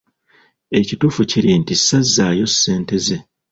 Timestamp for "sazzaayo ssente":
1.85-2.95